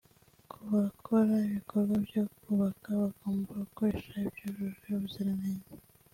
[0.51, 5.69] Ku bakora ibikorwa byo kubaka bagomba gukoresha ibyujuje ubuziranenge